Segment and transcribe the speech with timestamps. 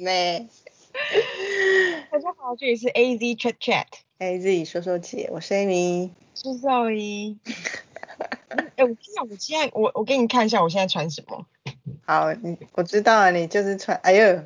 [0.00, 0.48] 妹。
[2.10, 3.86] 大家好，这里是 A Z Chat Chat。
[4.18, 6.10] A Z 说说姐，我是 Amy。
[6.34, 7.36] 是赵一。
[8.76, 11.46] 哎、我跟你讲，我现在我我给你看一下我现在穿什么。
[12.04, 14.42] 好，你我知道了，你就是穿，哎呦，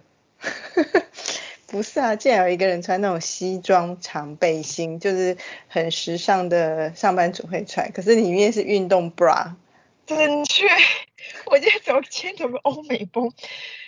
[1.68, 5.36] 不是啊，竟然有一个人穿那种西装长背心，就是
[5.68, 9.54] 很时尚的上班族会穿，可是里面是运动 bra。
[10.06, 10.66] 正确，
[11.46, 13.32] 我今天走今天走个欧美风，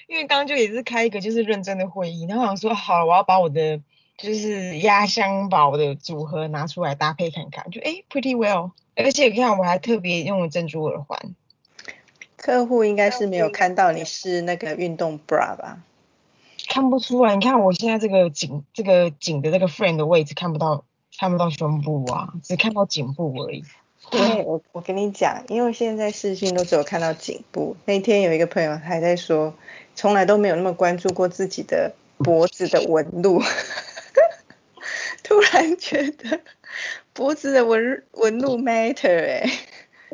[0.06, 3.80] 因为刚刚就也是开一个就是认真的会议，然后我想说好，我要把我的
[4.16, 11.34] 就是压箱宝的组合拿出来搭配看看，就哎 pretty well，而且你看我还特别用了珍珠耳环，
[12.36, 15.82] 客户应该是没有看到你是那个运动 bra 吧？
[16.68, 20.84] 看不出来，你看我现在这个颈这个颈的这个 frame 的位置看不到
[21.18, 23.64] 看不到胸部啊，只看到颈部而已。
[24.12, 27.76] 因为我我跟你讲，因为现在视讯都只有看到颈部。
[27.84, 29.54] 那天有一个朋友还在说，
[29.94, 33.42] 从来都没有那么关注过自己的脖子的纹路，
[35.24, 36.40] 突然觉得
[37.12, 39.50] 脖子的纹纹路 matter 哎、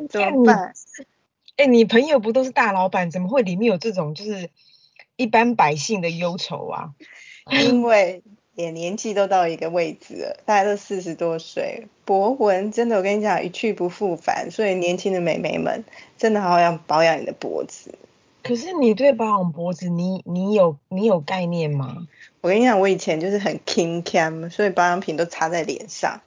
[0.09, 0.73] 怎么办？
[1.55, 4.49] 哎、你朋友不都是大老板，怎么会里面有这种就是
[5.17, 6.93] 一般百姓的忧愁啊？
[7.51, 8.23] 因为
[8.55, 15.83] 也年纪都到一个位置了，大家都四十多岁，脖纹真的我跟你讲一去不复返，所以年轻的美眉们
[16.17, 17.95] 真的好好要保养你的脖子。
[18.43, 22.07] 可是你对保养脖子，你你有你有概念吗？
[22.41, 26.19] 我跟你讲，我以前就是很 king cam，所以保养品都擦在脸上，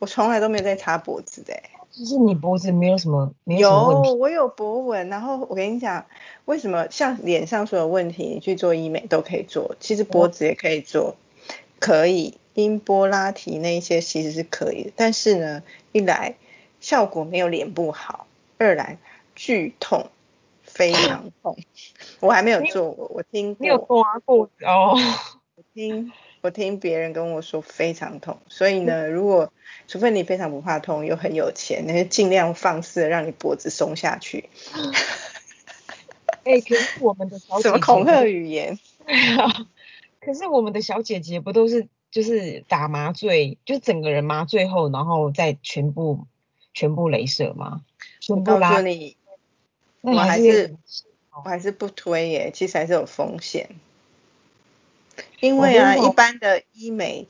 [0.00, 1.62] 我从来都没有在擦脖子的、欸。
[1.92, 6.06] 就是你脖子没有什么没有什么问有，题，我有脖纹，然后我跟你讲，
[6.44, 11.16] 为什么像脸上所有问题，你去做医美都可以做，其实脖子也可以做，
[11.80, 16.36] 可以音波拉提那一些其实是可以的，但是呢，一来
[16.80, 18.26] 效果没有脸部好，
[18.58, 18.98] 二来
[19.34, 20.10] 剧痛，
[20.62, 21.58] 非常痛。
[22.20, 24.94] 我还没有做过，我听你有过，刮过哦？
[25.56, 29.52] 我听我听别人跟我说非常痛，所以呢， 如果
[29.88, 34.50] 除非你非常不怕痛又很有钱，那就尽量放肆地让你脖子松下去。
[36.44, 38.78] 哎、可是我们的什么恐吓语言？
[40.20, 46.26] 可是我们的小姐姐不都是就是打麻醉，就是整个人麻醉后，然后再全部
[46.74, 47.82] 全部镭射吗？
[48.28, 49.16] 我告全部拉诉，你，
[50.02, 50.76] 我还是
[51.32, 53.70] 我还是不推耶，其实还是有风险。
[55.40, 57.26] 因为啊，一般的医美，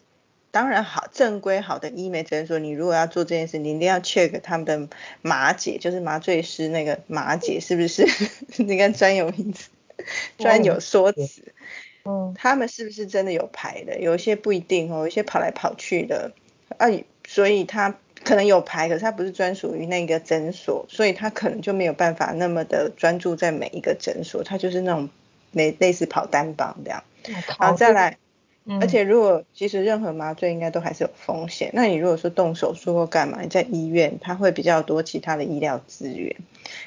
[0.50, 4.88] 当然好正规好的医美诊所，你如果要做这件事，你一定要 check 他们的
[5.22, 8.04] 麻姐，就是麻醉师那个麻姐是不是？
[8.56, 9.70] 你看专有名词，
[10.38, 11.54] 专有说辞。
[12.10, 14.00] 嗯，他们是不是真的有牌的？
[14.00, 16.32] 有一些不一定哦，有一些跑来跑去的
[16.78, 16.88] 啊，
[17.26, 17.94] 所以他
[18.24, 25.08] 可能有牌，可是他不是专属于那个诊所，所以他可能就没有办法那么的专注在每一个诊所，他就是那种
[25.52, 27.02] 类类似跑单帮这样。
[27.58, 28.18] 然后，再来，
[28.66, 36.36] 嗯而且如果其实任何麻醉应该都还是有风险，那你如果说动手术或干嘛，你在医院它会比较多其他的医疗资源，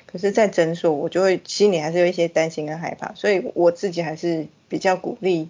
[0.05, 5.49] 可是，在诊所我就会心里还是有一些担心跟害怕，所以我自己还是比较鼓励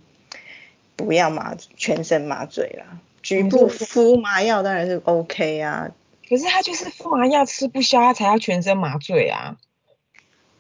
[0.96, 5.92] 不要麻全身麻醉啦，局部敷麻药当然是 OK 啊，
[6.30, 9.58] 可是他就是敷麻药吃不消，他才要全身麻醉啊。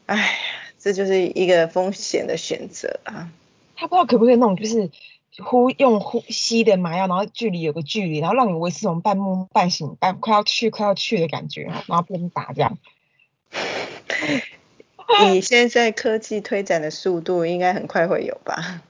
[0.08, 0.38] 唉，
[0.78, 3.32] 这就是一个风险的选择啊。
[3.76, 4.90] 他不知道可不可以那种就是
[5.42, 12.78] 呼用呼吸的麻药，然后距离有个距离，然后让你维持这种半梦半醒半快要去快要去的感觉，然后边打这样。
[15.22, 18.82] 你现在科技推展的速度，应该很快会有吧？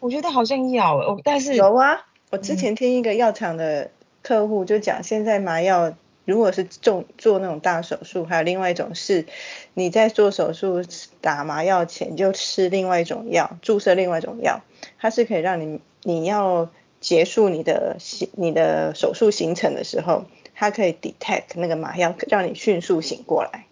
[0.00, 3.90] 我觉得好像要哦，但是有啊，我之前听一个药厂的
[4.22, 5.94] 客户就讲，现在麻药
[6.24, 9.26] 如果是重做那种大手术，还有另外一种是
[9.74, 10.84] 你在做手术
[11.20, 14.62] 打麻药前就吃另外一种药，注射另外一种药，
[14.98, 23.66] 它是可以让你你要结束你的行你的手术行程的时候，它可以 detect 那个麻药，让你迅速醒过来。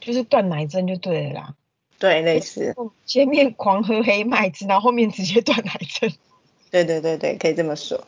[0.00, 1.54] 就是断奶针就对了啦。
[1.98, 2.74] 对，类似，
[3.06, 6.12] 前面狂喝黑麦汁，然后后面直接断奶针。
[6.70, 8.04] 对对对对，可以这么说。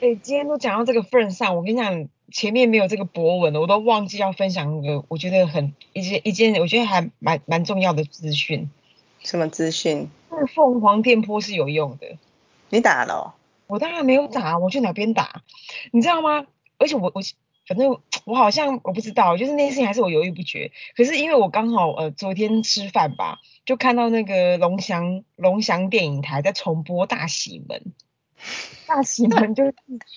[0.00, 8.70] 哎、今天都讲到这个份上，我跟你讲，前面没有这个博文的，我都忘记要分享一个我觉得很一件一件我觉得还蛮蛮重要的资讯。
[9.24, 10.08] 什么资讯？
[10.30, 12.16] 那个凤凰电波是有用的。
[12.70, 13.34] 你打了、哦？
[13.66, 15.42] 我当然没有打，我去哪边打？
[15.90, 16.46] 你知道吗？
[16.78, 17.20] 而且我我
[17.66, 20.70] 反正我好像我不知道，就是那件事情还是我犹豫不决。
[20.96, 27.80] 可是因为我刚好呃昨天吃饭吧，就看到那个龙翔龙翔电影台在重播《大喜门》，
[28.86, 29.74] 《大喜门》就是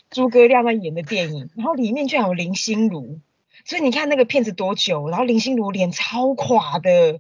[0.10, 3.20] 诸葛亮在演的电影，然后里面居然有林心如，
[3.66, 7.20] 所以你看那个片子多久，然后林心如脸超垮的，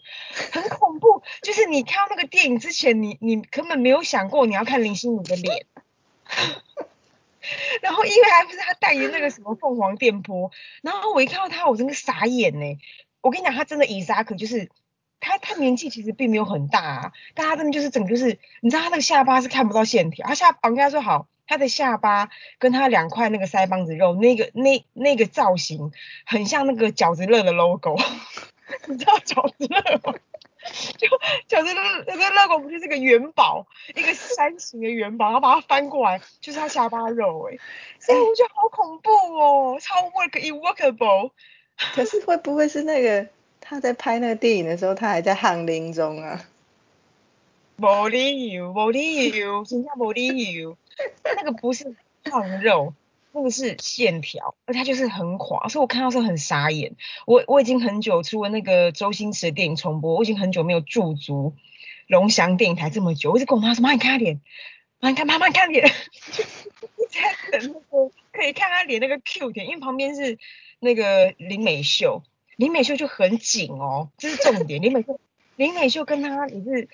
[0.51, 1.23] 很恐怖。
[1.41, 5.65] 就是你看到那个电影之前，你你根本没有想过你要看林心如的脸。
[7.81, 10.51] 然后因为还不是他代言那个什么凤凰电波，
[10.83, 12.77] 然后我一看到他，我真的傻眼呢。
[13.19, 14.69] 我跟你讲，他真的伊萨克就是
[15.21, 21.27] 他，他年纪其实并没有很大，啊，但他真的就是整个就是，你知道他那个下巴是看不到线条，他下我跟他说好。
[21.47, 22.29] 他的下巴
[22.59, 25.91] 跟他两块那个腮帮子肉，那个那那个造型
[26.25, 27.97] 很像那个饺子乐的 logo，
[28.87, 30.17] 你知道饺子乐吗？
[30.97, 31.07] 就
[31.49, 37.57] 饺子乐那个 logo 不就是个元宝，一个山形的元宝，然后把它翻过来就是他下巴肉哎，
[37.99, 41.31] 所以我觉得好恐怖哦，超 work inworkable。
[41.95, 43.27] 可是会不会是那个
[43.61, 46.45] 他在拍那个电影的时候，他还在翰林中啊？
[47.77, 50.77] 无理由，无理由，真正无理由。
[51.23, 52.93] 那个不是胖肉，
[53.31, 56.95] 那个是线条，而它就是很垮，所以我看到是很傻眼。
[57.25, 61.55] 我我已经很久出了那个周星驰的电影重播，我已经很久没有驻足
[62.07, 63.31] 龙翔电影台这么久。
[63.31, 64.41] 我一直跟我妈说：“妈，你看他脸，
[64.99, 65.87] 妈你看妈妈你看脸。
[66.97, 70.37] ”一直在等那个可以看他脸那个 Q 点，因为旁边是
[70.79, 72.21] 那个林美秀，
[72.61, 74.81] 林美秀就很紧哦，这是重点。
[74.81, 75.19] 林美秀，
[75.57, 76.87] 林美秀跟他也是。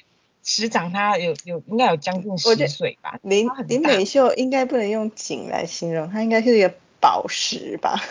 [0.49, 8.01] 师长他有有应该有将近十岁吧，林林美秀应该不能用紧来形容，她应该是一个宝石吧，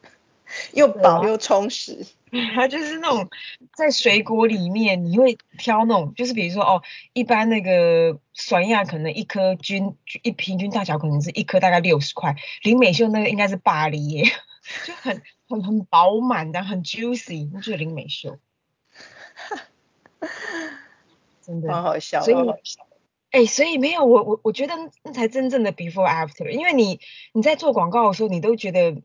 [0.74, 2.06] 又饱又充实。
[2.54, 3.30] 她就是那种
[3.74, 6.82] 在水果里面你会挑那种，就是比如说哦，
[7.14, 14.24] 一般那个酸亚可能一颗均一平均大小可能是一颗大概六十块，林美秀那个应该是巴黎耶，
[14.84, 18.38] 就很很很饱满的，很 juicy，就是林美秀。
[21.42, 22.50] 真的，好好笑，所以，
[23.30, 27.00] 哎，所以没有我我我觉得那才真正的 before after，因为你
[27.32, 29.02] 你在做广告的时候，你都觉得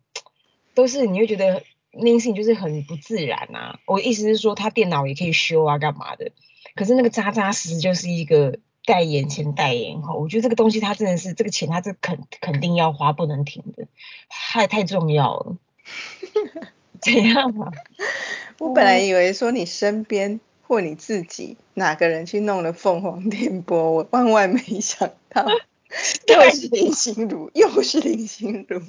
[0.73, 3.79] 都是你会觉得那件事情就是很不自然啊。
[3.85, 6.31] 我意思是说，他电脑也可以修啊，干嘛的？
[6.75, 13.87] 可是那个扎扎实实就是一个代言前代言后，我觉得这个东西它真的是这个钱，它是肯肯定要花，不能停的，
[14.29, 15.57] 太太重要了。
[17.01, 17.71] 怎样啊？
[18.59, 20.39] 我本来以为说你身边。
[20.67, 23.91] 或你自己哪个人去弄了凤凰电波？
[23.91, 25.45] 我万万没想到，
[26.27, 28.81] 又是林心如，又是林心如。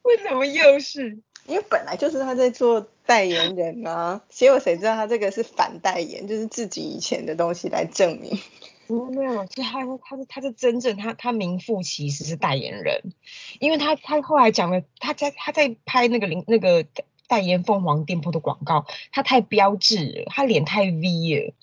[0.00, 1.18] 为什么又是？
[1.46, 8.40] 因为本来就是他在做代言人啊，结果谁知道他这个是反代言，就是自己以前的东西来证明。
[8.88, 13.12] 没有，其实他他是他是真正他他名副其实是代言人，
[13.60, 16.86] 因为他他后来讲了，他在他在拍那个林那个。
[17.28, 21.54] 代言凤凰店铺的广告，他太标志了，他脸太 V 了，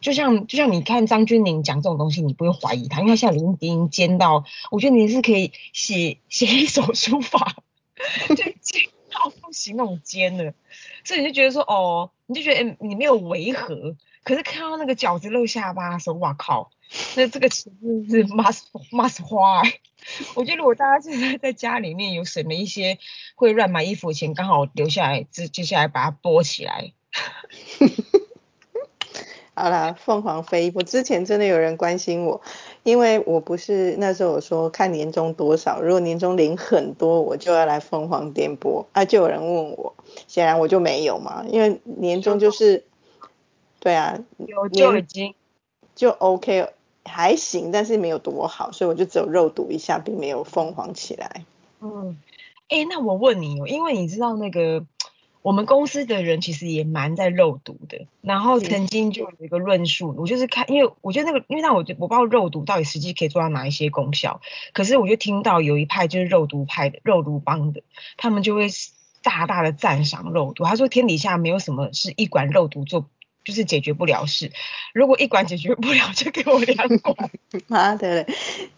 [0.00, 7.54] 就像就像你看张钧甯讲这种东西，你不会怀疑他，因为他现在已经尖到，我觉得你是可以写写一首书法，
[8.30, 8.82] 就尖
[9.12, 10.54] 到不行那种尖的，
[11.04, 16.70] 所以你就觉得说哦，你就觉得你没有违和，可是看到那个饺子露下巴的时候，哇靠！
[17.16, 19.62] 那这个其实是 must must 花，
[20.36, 22.98] 我觉得如果大家现在在家里面有省了一些
[23.34, 26.92] 会乱买衣服的钱，刚好留下来，接接下来把它拨起来。
[29.54, 32.40] 好啦，凤凰飞，我之前真的有人关心我，
[32.84, 39.94] 因为我不是那时候我说看年终多少，如果年终领很多，我就要来凤凰电波，啊，就有人问我，
[40.26, 42.84] 显然我就没有嘛，因为年终就是，
[43.82, 45.34] 对啊，有就已经
[45.94, 46.70] 就 OK。
[47.04, 51.44] 还行，但是没有多好，所以我就只有肉毒一下，并没有疯狂起来。
[51.80, 52.16] 嗯，
[52.68, 54.86] 哎，那我问你哦，因为你知道那个
[55.42, 64.40] 我们公司的人其实也蛮在肉毒的，然后曾经就有一个论述，我就是看，因为我觉得那个，因为那我我不知道肉毒到底实际可以做到哪一些功效，
[64.72, 67.82] 可是我就听到有一派就是肉毒派的肉毒帮的，
[68.16, 68.68] 他们就会
[69.24, 73.06] 大大的赞赏肉毒，他说天底下没有什么是一管肉毒做。
[73.44, 74.52] 就是解决不了事，
[74.94, 77.30] 如果一管解决不了， 就给我两管。
[77.68, 78.26] 妈的，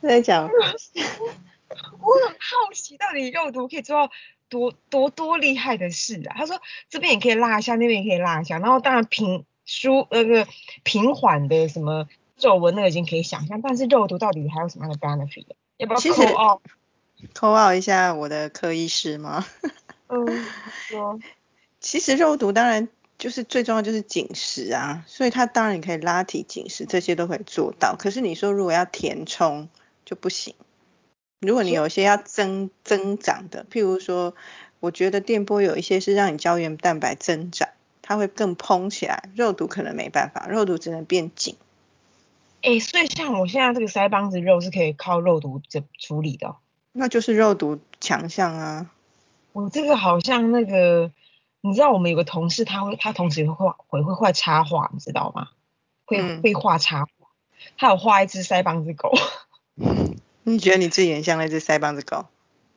[0.01, 0.49] 在讲。
[1.75, 4.13] 我很好奇，到底肉毒可以做到
[4.49, 6.37] 多多多厉害的事啊？
[6.39, 10.47] 他说这边也可以拉一下，那边也可以拉一下，然后当然平舒那个
[10.85, 12.07] 平缓的什么
[12.37, 15.47] 皱纹，那个已经可以想象，但是肉毒到底还有什么样的 benefit？
[15.79, 16.63] 要不要扣奥？
[17.33, 19.45] 扣奥一下我的科医师吗？
[20.09, 20.47] 嗯，
[20.89, 21.19] 说。
[21.81, 22.89] 其实肉毒当然。
[23.25, 27.97] 就是最重要就是紧实啊，所以它当然可以拉提紧实，这些都可以做到。
[27.99, 29.71] 可是你说如果要填充
[30.05, 30.55] 就不行。
[31.41, 34.35] 如果你有些要增增长的，譬如说，
[34.79, 37.71] 我觉得电波有一些是让你胶原蛋白增长，
[38.03, 39.31] 它会更嘭起来。
[39.35, 41.57] 肉毒可能没办法，肉毒只能变紧。
[42.61, 46.57] 哎，所以像我现在这个腮帮子肉是可以靠肉毒这处理的。
[46.93, 48.91] 那就是肉毒强项啊。
[49.55, 51.11] 我这个好像那个，
[51.67, 55.49] 你知道我们有个同事，他会他同时会画会会画插画，你知道吗？
[56.05, 57.29] 会、嗯会画插画，
[57.79, 59.11] 他有画一只腮帮子狗。
[60.45, 62.27] 你觉得你自己很像那只腮帮子狗？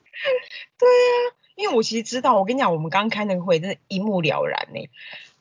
[0.80, 4.90] 对啊，因为我其实知道，我跟你讲，我们刚开那个会，真的一目了然呢、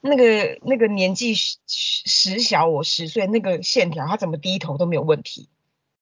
[0.00, 5.48] 那个那个年纪十十小我十岁，那个线条他怎么低头都没有问题，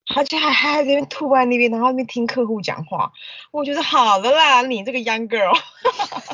[0.06, 3.12] 他就还还在那边吐在那边，然后那边听客户讲话，
[3.50, 5.54] 我觉得好了啦，你这个 young girl。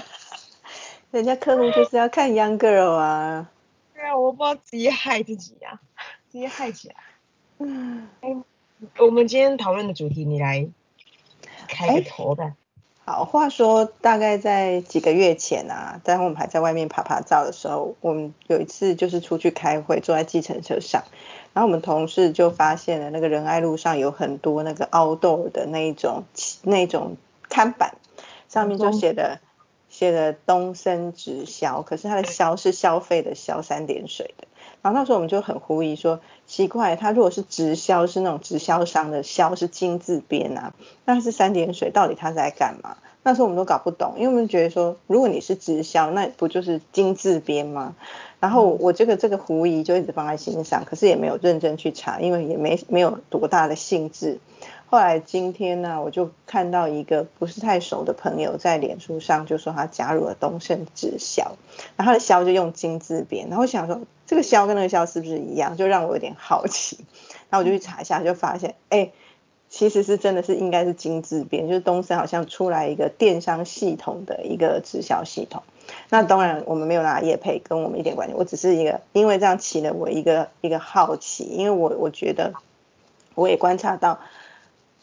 [1.11, 3.51] 人家客户就是要看 young girl 啊。
[3.95, 5.81] 对啊，我不知道直接害自己啊，
[6.31, 6.95] 直接害起来。
[7.59, 8.09] 嗯，
[8.99, 10.69] 我们今天讨论的主题，你来
[11.69, 12.55] 开个头吧。
[13.05, 21.03] 好，话说大概在几个月前啊，在我们还在外面爬爬照的时候，我们有一次就是出去开会，坐在计程车上，
[21.53, 26.25] 然后我们同事就发现了那个仁爱路上有很多那个 outdoor 的那一种
[26.63, 27.17] 那种
[27.49, 27.97] 看板，
[28.49, 29.41] 上面就写的
[30.01, 34.49] 写的东升直销，可是它的销是消费的消三点水的。
[34.81, 40.73] 然后那时候我们就很狐疑说，奇怪，它如果是直销，是那种直销商的销是金字边啊，
[41.05, 42.97] 那是三点水，到底它是在干嘛？
[43.23, 47.95] 那时候我们都搞不懂，因为我们觉得说，如果你是直销，那不就是金字边吗？
[48.41, 54.39] 然后我这个这个狐疑就一直放在心上，可是也没有认真去查，因为也没没有多大的兴致。
[54.91, 61.53] 后来今天呢，我就看到一个不是太熟的朋友在脸书上就说他加入了东盛直销，
[61.97, 66.99] 然后他的销就用金字边，然后我想说这个销跟那个销是不是一样，就让我有点好奇，
[67.49, 69.11] 然后我就去查一下，就发现哎。
[69.73, 75.63] 其实是真的是应该是金字边，就是东森好像出来一个电商系统的一个直销系统。
[76.09, 78.35] 那当然我们没有拿业配，跟我们一点关系。
[78.37, 82.53] 我只是一个因为这样起了我一个一个好奇，因为我我觉得
[83.37, 84.19] 我也观察到，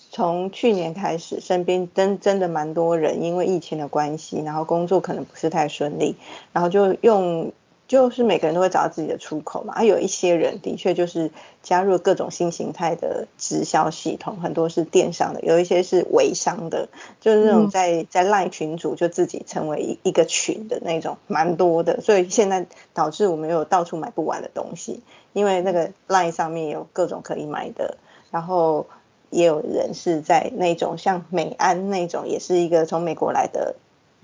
[0.10, 6.16] 从去年开始，身边真真的蛮多人因为疫情的关系，然后工作可能不是太顺利，
[6.54, 7.52] 然后就用。
[7.88, 11.32] 就是每个人都会找到自己的出口嘛，啊，有一些人的确就是
[11.64, 16.90] 加入各种新形态的直销系统，很多是电商的，有一些是微商的，
[17.22, 27.96] 就是那种在在赖群组就自己成为一一个群的那种，蛮多的，所以现在导致我们有到处买不完的东西，因为那个赖上面有各种可以买的，
[28.32, 28.86] 然后
[29.30, 33.76] 也有人是在那种像美安那种，也是一个从美国来的。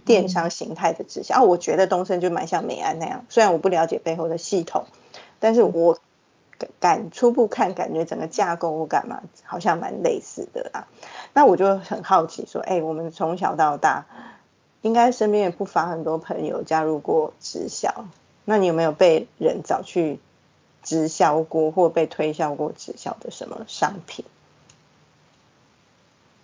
[0.06, 4.84] 电商形态的直销，啊，我觉得东升就蛮像美安那样，虽然我不了解背后的系统，
[5.40, 5.98] 但是我
[6.82, 10.90] 感初步看，感觉整个架构我感嘛，好像蛮类似的啊。
[11.32, 14.06] 那我就很好奇说，哎、欸，我们从小到大，
[14.82, 18.04] 应该身边也不乏很多朋友加入过直销，
[18.44, 20.20] 那你有没有被人找去
[20.82, 24.26] 直销过，或被推销过直销的什么商品？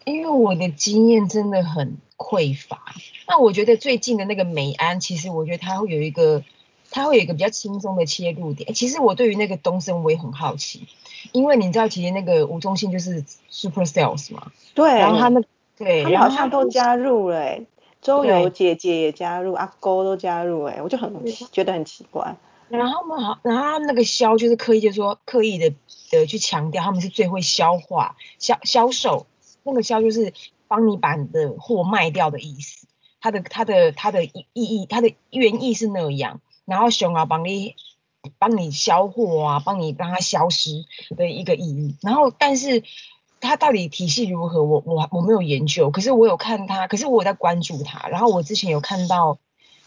[0.05, 2.81] 因为我的经验真的很匮乏，
[3.27, 6.43] 那我觉得最近的那个美安，其实我觉得它会有一个，
[6.89, 8.73] 它会有一个比较轻松的切入点。
[8.73, 10.87] 其实我对于那个东升我也很好奇，
[11.31, 15.41] 因为你知道，其实那个吴宗宪就是 Super Sales 嘛，对，然后他那
[15.77, 17.65] 对，他们好像都加入了、欸，
[18.01, 21.13] 周游姐姐也加入，阿勾都加入、欸，哎，我就很
[21.51, 22.35] 觉得很奇怪。
[22.67, 25.73] 然后嘛，好，然后他那个销就是刻意就说刻意的
[26.11, 29.25] 的去强调他们是最会消化销销售。
[29.63, 30.33] 那个销就是
[30.67, 32.87] 帮你把你的货卖掉的意思，
[33.21, 37.75] 它的它的它的意义，它的原意是那样，然后熊啊帮你
[38.37, 40.85] 帮你销货啊，帮你让它消失
[41.15, 41.95] 的一个意义。
[42.01, 42.83] 然后，但是
[43.41, 48.07] 它到底体系如何，我我我没有研究，可是我有看它，可是我有在关注它。
[48.09, 49.39] 然后我之前有看到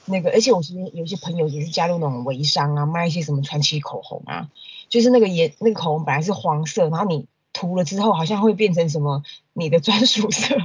[0.06, 4.50] 那个，而且我身边有一些朋友也是加入那种微商啊，卖一些什么传奇口红啊，
[4.88, 7.26] 就是那个颜那个口红本来是黄色，然后你。
[7.62, 10.56] 涂了之后好像会变成什么你的专属色，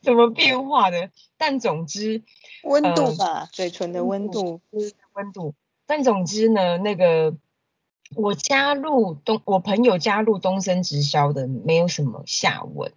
[0.00, 1.10] 怎么变化的？
[1.36, 2.22] 但总之
[2.62, 4.60] 温度吧，呃、嘴唇的温度，
[5.14, 5.56] 温度。
[5.84, 7.34] 但总之呢，那个
[8.14, 12.92] 我加入东，我朋友加入东升直销的没有什么下文，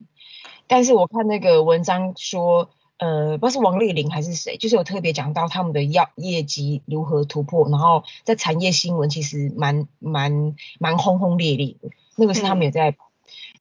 [0.67, 2.69] 但是我看那个文章说。
[2.97, 12.89] 呃，不知道是王丽玲还是谁，就是有特别讲到他们的业业绩如何突破，然后在产业新闻其实蛮蛮蛮轰轰烈烈的，那个是他们也在。
[12.89, 12.97] 嗯、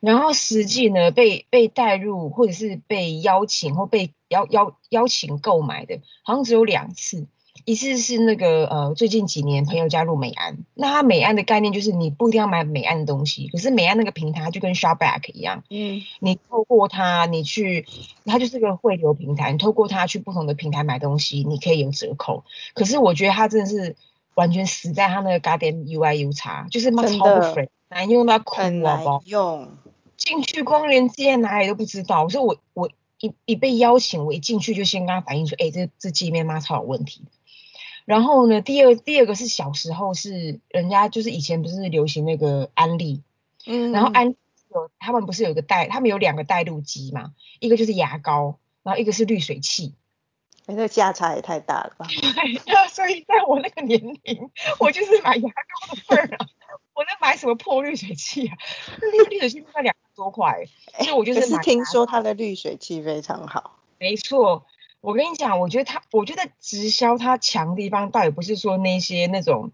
[0.00, 7.26] 然后实际呢，被被带入或者是被邀请或被邀邀邀请购买的，好像只有两次。
[7.66, 17.84] 一次是那个呃，最近几年朋友加入美安，那他美安的概念就是你不一定要买美安的东西，可是美安那个平台就跟 Shopback 一样，嗯，你透过它，你去，
[18.24, 22.44] 它就是个汇流平台，你透过它去不同的平台买东西，你可以有折扣。
[22.72, 23.96] 可是我觉得它真的是
[24.34, 29.68] 完全死在它那个 Garden UI U 叉，就是妈超不 free，难用到哭啊，用
[30.16, 37.22] 进去光连接哪里都不知道，所以我我一一被邀请，我一进去就先跟他反映说，哎，这这界面妈超有问题。
[38.06, 43.22] 然后呢，第二第二个是小时候是人家就是以前不是流行那个安利，
[43.66, 44.34] 嗯，然后安
[44.70, 49.94] 有他们不是有一个带，他们有两个带路机嘛，一个就是牙膏，然后一个是滤水器。
[50.66, 52.06] 哎，那价差也太大了吧？
[52.10, 56.46] 对，那所以在我那个年龄，我就是买牙膏的份儿啊，
[56.94, 58.56] 我能买什么破滤水器啊？
[59.00, 60.66] 那个滤水器卖两百多块，
[60.98, 61.46] 所以我就是买。
[61.46, 63.78] 可是听说它的滤水器非常好。
[63.98, 64.66] 没错，
[65.06, 69.70] 我跟你讲，我觉得他，我觉得直销它强的地方，倒也不是说那些那种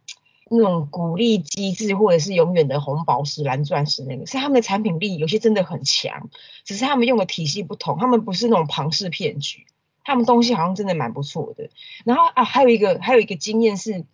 [0.50, 6.28] 那种鼓励机制，或者是永远的红宝石、蓝钻石那个，是他们的产品力有些真的很强，
[6.66, 9.64] 只是他们用的体系不同，他们不是那种庞氏骗局。
[10.04, 11.70] 他们东西好像真的蛮不错的，
[12.04, 14.04] 然后啊，还有一个还有一个经验是，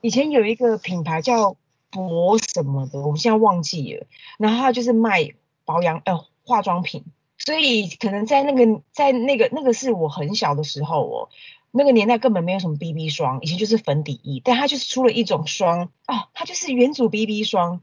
[0.00, 1.54] 以前有一个品牌叫
[1.90, 4.06] 博什么的，我现在忘记了，
[4.38, 5.34] 然后他就是卖
[5.66, 7.04] 保养呃化妆品，
[7.44, 11.28] 所以可能在那个在那个那个是我很小的时候哦，
[11.70, 17.80] 那个年代根本没有什么 BB 霜，以前就是粉底液，但它就是出了一种霜啊，它就是原主 BB 霜，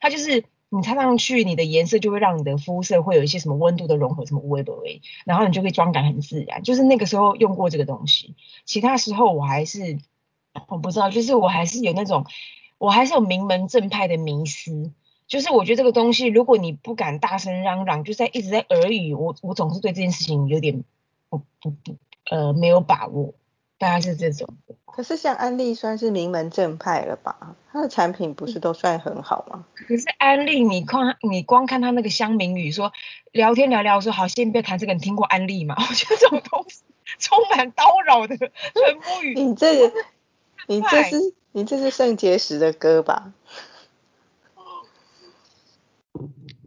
[0.00, 0.44] 它就是。
[0.70, 6.62] 你擦上去，你的颜色就会让你的肤色会有一些什么温度的融合，什么微波微，然后你就会妆感很自然。
[6.62, 8.34] 就是那个时候用过这个东西，
[8.66, 9.98] 其他时候我还是
[10.68, 12.26] 我不知道，就是我还是有那种，
[12.76, 14.92] 我还是有名门正派的迷思。
[15.28, 20.82] 就是我觉得这个东西，如果你不敢大声嚷嚷，就在一直在耳语，我我总是对这件事情有点
[21.28, 21.96] 不不不
[22.30, 23.34] 呃没有把握。
[23.80, 24.48] 大概是这种，
[24.86, 27.54] 可是像安利算是名门正派了吧？
[27.70, 29.66] 它的产品不是都算很好吗？
[29.72, 32.92] 可是安利，你光你光看他那个香名语，说
[33.30, 35.76] 聊天聊聊说好，先不要谈这个，你听过安利吗？
[35.78, 36.80] 我觉得这种东西
[37.20, 38.50] 充满叨扰的传
[39.00, 39.34] 播语。
[39.34, 39.92] 你这，
[40.66, 43.32] 你这是你这是肾结石的歌吧？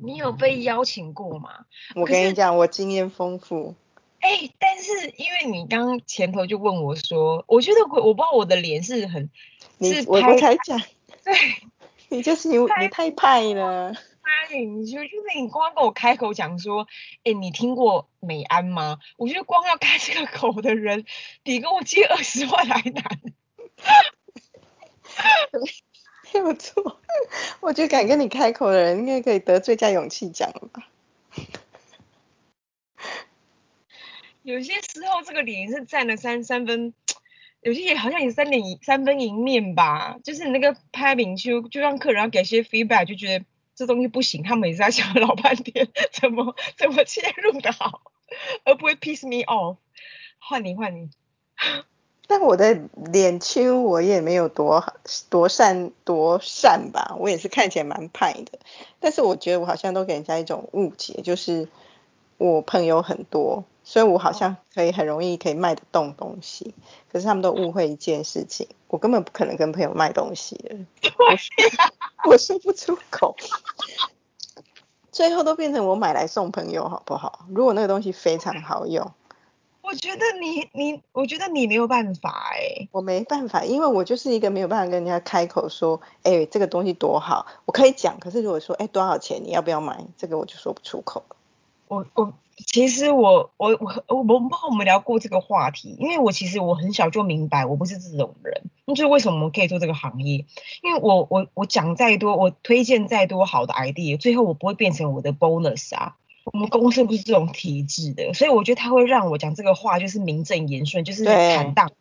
[0.03, 1.65] 你有被邀请过吗？
[1.95, 3.75] 我跟你讲，我经验丰富。
[4.19, 9.29] 哎，但是因为你刚前头就问我说，我觉得我我不知道我的脸是很，
[9.77, 10.79] 你我不才讲，
[11.23, 11.33] 对，
[12.09, 16.87] 你就是你你太派了，派，你就就是你光跟我开口讲说，
[17.23, 18.99] 哎，你听过美安吗？
[19.17, 21.05] 我觉得光要开这个口的人，
[21.41, 23.03] 比跟我借二十万还难，
[26.33, 26.99] 没有错，
[27.59, 30.87] 我觉得敢跟你开口的人，应该可以得最佳勇气奖了吧。
[34.43, 36.93] 有些时候这个脸是占了三三分，
[37.61, 40.17] 有些也好像也三点三分赢面吧。
[40.23, 48.01] 就是你那个拍饼就就让客人要给些 feedback，就觉得这东西不行，他们也是在想老半天怎么 怎么切入的好，
[48.63, 49.77] 而不会 piss me off。
[50.39, 51.09] 换你换你，
[52.31, 52.79] 但我的
[53.11, 54.81] 脸其实我也没有多
[55.29, 58.57] 多善多善吧，我也是看起来蛮派的。
[59.01, 61.67] 但是我觉得我好像都给人家一种误解，就是
[62.37, 63.65] 我朋友很多。
[63.83, 66.73] 所以我好像可以很容易可以卖得动东西，
[67.11, 70.77] 可是他们都误会一件事情，我根本不可能跟朋友卖东西的，
[72.23, 73.35] 我说不出口，
[75.11, 77.47] 最后都变成我买来送朋友好不好？
[77.49, 79.11] 如果那个东西非常好用，
[79.91, 90.05] 我觉得你你，我觉得你没有办法哎，我没办法，因为我就是一个没有办法跟人家开口说，哎，这个东西多好，我可以讲，可是如果说，哎，多少钱，你要不要买？
[90.17, 91.35] 这个我就说不出口了。
[91.89, 92.33] 我我。
[92.67, 100.45] 其实我我我我我不知道我们聊过这个话题，因为我其实我很小就明白我不是这种人，那就是为什么我们可以做这个行业，
[100.83, 106.17] 因为我我我讲再多，我推荐再多好的 idea，最后我不会变成我的 bonus 啊。
[106.45, 111.91] 我们公司不是这种体制的，所以我觉得他会让我讲这个话就是名正言顺，就是坦荡。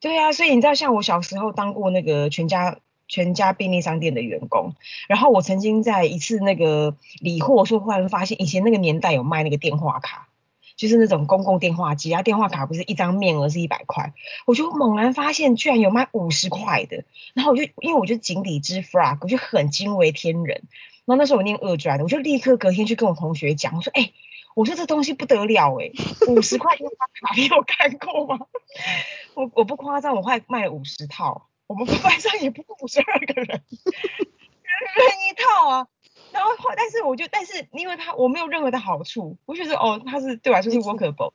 [0.00, 2.78] 对啊，所以你知道像我小时候当过那个全家。
[3.12, 4.76] 全家便利商店的员工，
[5.08, 10.28] 然后我曾经在一次那个理货时候，忽然发现以前那个年代有卖那个电话卡，
[10.76, 14.12] 就是那种公共电话机啊，电话卡不是一张面额是一百块，
[14.46, 17.02] 我就猛然发现居然有卖五十块的，
[17.34, 20.62] 然后我就因为我就井底之 frog，我就很惊为天人。
[21.10, 24.12] 然后那时候我念二专的，我就立刻隔天去跟我同学讲，我说哎，
[24.54, 25.90] 我说这东西不得了哎，
[26.28, 28.46] 五十块电话卡你有看过吗？
[29.34, 31.48] 我我不夸张，我快卖了五十套。
[31.66, 35.88] 我们班上也不过五十二个人，人人一套啊。
[36.30, 41.32] 然后后，但是我就，但是因为他我没有任何的好处，我觉得哦，他是对我来说是 workable。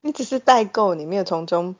[0.00, 1.76] 你只是代购，你没有从中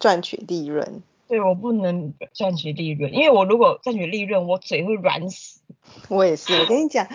[0.00, 1.02] 赚取利润。
[1.28, 5.60] 对我不能赚取利润，因为我如果赚取利润，我嘴会软死。
[6.08, 7.06] 我也是，我跟你讲，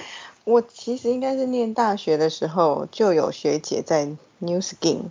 [0.43, 4.05] 我其实应该是念大学的时候就有学姐在
[4.39, 5.05] New Skin。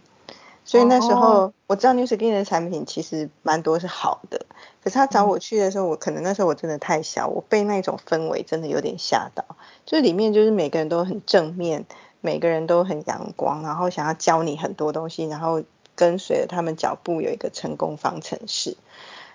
[0.65, 4.47] 所以那时候我知道 New Skin 的产品其实蛮多是好的，
[4.83, 9.45] 可是他找我去的时候，我可能那时候我真的太小，我被那种氛围真的有点吓到。
[9.85, 11.85] 就是里面就是每个人都很正面，
[12.21, 15.65] 每个人都很阳光，然后想要教你很多东西，然后
[15.97, 18.77] 跟随着他们脚步有一个成功方程式。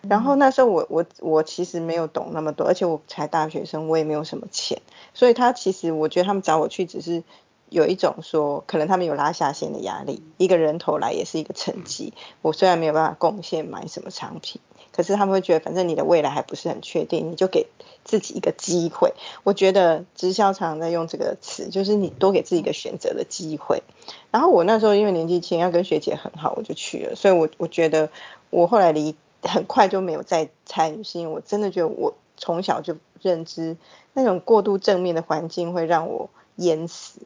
[0.01, 4.81] 然后那时候我我我其实没有懂那么多，而且我才大学生，我也没有什么钱，
[5.13, 7.23] 所以他其实我觉得他们找我去只是
[7.69, 12.13] 有一种说，可能他们有拉下线的压力，一个人头来也是一个成绩。
[12.41, 17.67] 我虽然没有办法贡献买什么产品，可是他们会觉得反正你的未来还不是很确定，你就给
[18.05, 19.13] 自己一个机会。
[19.43, 23.83] 我觉得直销常常在用这个词，就是你多给自己一个选择的机会。
[24.31, 27.15] 然后我那时候因为年纪轻，要跟学姐很好，我就去了。
[27.15, 28.09] 所以我我觉得
[28.51, 29.15] 我后来离。
[29.43, 33.77] 很快就没有再参与，是因为我真的觉得我从小就认知
[34.13, 37.19] 那种过度正面的环境会让我淹死。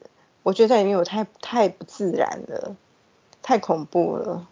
[0.44, 2.76] 我觉得在里面我太太不自然了，
[3.42, 4.48] 太恐怖了。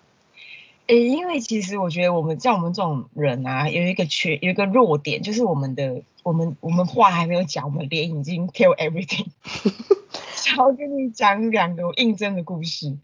[0.88, 9.28] 诶，因为其实我觉得我们像我们这种人啊，有一个缺，有一个弱点，就是我们的我们我们话还没有讲，我们脸已经 kill everything。
[10.36, 12.98] 想要跟你讲两个应征的故事，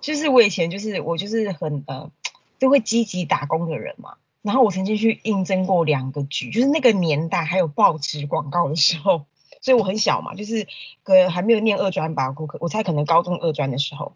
[0.00, 2.10] 就是我以前就是我就是很呃。
[2.58, 9.26] 就会积极打工的人嘛，然后我曾经去应征过两个局，就是那个年代还有报纸广告的时候，
[9.60, 10.66] 所以我很小嘛，就是
[11.04, 14.14] 呃还没有念二专吧，我我猜可能高中二专的时候，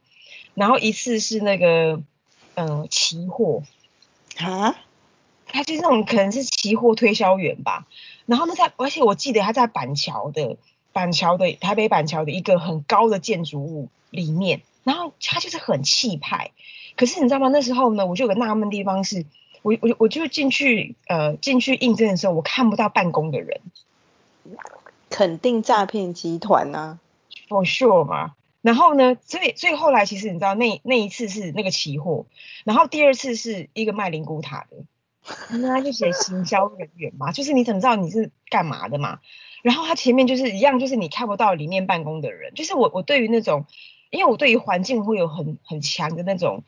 [0.54, 2.02] 然后一次是那个
[2.54, 3.62] 呃期货。
[4.38, 4.74] 啊，
[5.48, 7.86] 他就是那种可能是期货推销员吧，
[8.24, 10.56] 然后呢在而且我记得他在板桥的
[10.92, 16.52] 板桥的台北板桥的一个很高的建筑物里面，然后他就是很气派。
[17.00, 17.48] 可是你知道吗？
[17.48, 19.24] 那时候呢，我就有个纳闷地方是，
[19.62, 23.62] 我我我就进去呃进去应征的时候，我看不到办公的人，
[25.08, 26.98] 肯定诈骗集团啊
[27.48, 28.34] ，for sure 嘛。
[28.60, 32.26] 然后呢，所以所以后来其实你知道那那一次是那个期货，
[32.64, 34.76] 然后第二次是一个卖灵骨塔的，
[35.58, 39.20] 那他就写行销人员嘛，就是你怎么知道你是干嘛的嘛？
[39.62, 43.64] 然后他前面就是一样，就是你看不到里面办公的人，就是我我对于那种，
[44.10, 46.62] 因为我对于环境会有很很强的那种。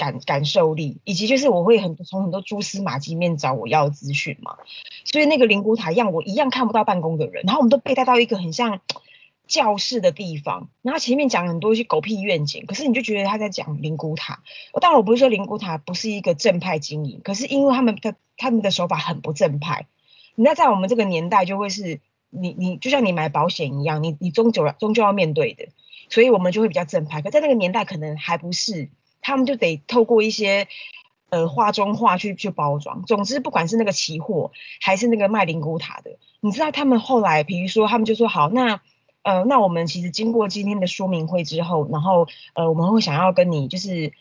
[0.00, 4.56] 感感受力，以及就是我会很从很多蛛丝马迹面找我要资讯嘛，
[5.04, 8.80] 所以那个灵骨塔一样，我一样看不到办公的人，然后我们都被带到一个很像
[9.46, 14.42] 教室的地方，然后前面讲很多一些狗屁愿景，可是你就觉得他在讲灵骨塔。
[14.80, 19.86] 当然我不是说灵骨塔不是一个正派经营，可是因为他们的他们的手法很不正派，
[20.34, 25.68] 那在我们这个年代就会是你你就像你买保险一样，你你终究终究要面对的，
[26.08, 28.88] 所以我们就会比较正派，可在那个年代可能还不是。
[29.30, 30.66] 他们就得透过一些
[31.28, 33.04] 呃画中画去去包装。
[33.04, 38.80] 总之，不管是那个期货还是那个卖灵骨塔的，你知道他们后来，比如说他们就说好，那
[39.22, 44.12] 呃那我们其实经过今天的说明会之后，然后呃我们会想要跟你就是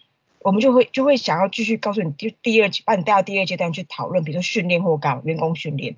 [0.44, 5.96] 我们就会就会想要继续告诉你第第二把你带到第二阶段去讨论，比如说训练或干员工训练。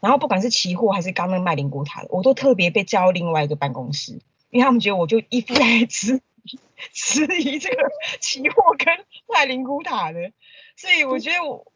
[0.00, 6.20] 然后不管是期货还是刚那卖灵骨塔的，我都特别被叫到另外一个办公室，因为他们觉得我就一副来自。
[6.92, 10.32] 质疑这个 期货跟卖灵骨塔的，
[10.76, 11.72] 所以我觉得我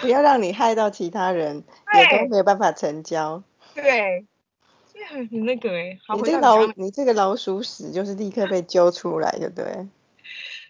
[0.00, 3.42] 不要让你害到其他人， 也都没有办法成交。
[3.74, 4.26] 对，
[4.92, 9.88] 所以很那个哎，你这老你这个老鼠屎就是立刻被揪出来，对不对？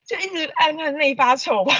[0.05, 1.75] 就一直暗暗内发臭吧，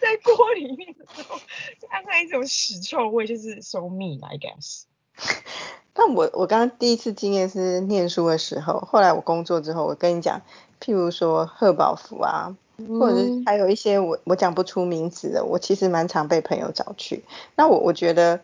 [0.00, 1.38] 在锅里面的时候，
[1.80, 4.84] 就暗暗一种屎臭味，就是 so me，I guess。
[5.94, 10.42] 但我我刚刚第一次经验是念书的时候，后来我工作之后，我跟你讲，
[10.78, 12.54] 譬如说贺宝福啊，
[13.00, 17.24] 或者是还有一些我我讲不出名字的，我其实蛮常被朋友找去。
[17.56, 18.40] 那我我觉得。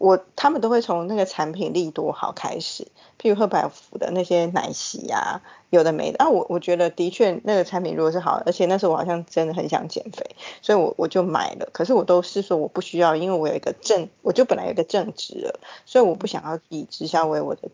[0.00, 2.86] 我他们都会从那个产品力多好开始，
[3.20, 6.24] 譬如赫百福的那些奶昔呀，有的没的。
[6.24, 10.24] 啊，我我觉得的确那个产品如果是好，而且那时候我好像真的很想减肥，
[10.62, 11.68] 所以我我就买了。
[11.72, 17.68] 可是我都是说我不需要，因为我有一个正，我就本来有一个正职了，所以我不想要以直销为我的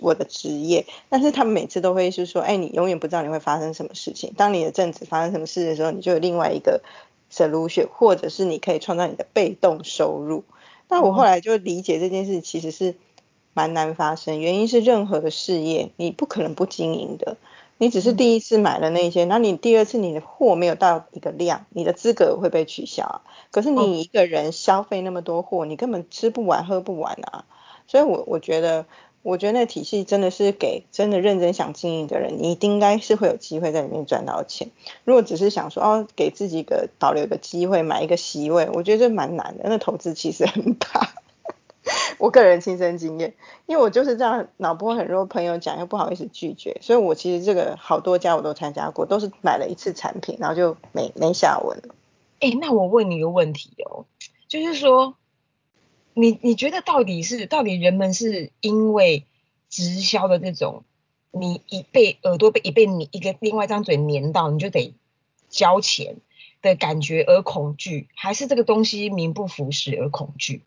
[0.00, 0.86] 我的职业。
[1.10, 4.32] 但是他们每次都会是说，哎，你永远不知道你会发生什么事情。
[4.34, 6.80] 当你的正职发生什么事的时候，你就有另外一个
[7.30, 10.42] solution，或者是你可以创造你的被动收入。
[10.88, 12.94] 那我后来就理解这件事其实是
[13.54, 17.36] 蛮难发生，原因是任何的事业你不可能不经营的，
[17.78, 23.20] 你只是第一次买了那些，那你第二次你的货没有到一个量，你的资格会被取消啊。
[23.50, 27.44] 可是你一个人消费那么多货，你根本吃不完喝不完啊。
[27.86, 28.86] 所以我我觉得。
[29.26, 34.70] 我觉得那体系真的是给真的认真想经营的人，你应该是会有机会在里面赚到钱。
[35.02, 39.64] 如果只是想说哦，给自己一个保留一个机会买一个席位，我觉得这蛮难的。
[39.68, 41.12] 那投资其实很大。
[42.18, 43.34] 我个人亲身经验，
[43.66, 51.96] 因为我就是这样，脑波很弱，朋友讲又不好意思拒绝，所以我其实这个好多家我都参加过，都是买了一次产品，然后就没没下文了。
[52.38, 54.04] 哎，那我问你一个问题哦，
[54.46, 55.16] 就是说。
[56.18, 59.26] 你你觉得到底是到底人们是因为
[59.68, 60.82] 直销的这种
[61.30, 64.94] 你一被耳朵被一被你一个另外一张嘴粘到，你就得
[65.50, 66.16] 交钱
[66.62, 70.62] 的感觉而恐惧，还是这个东西名不符实而恐惧？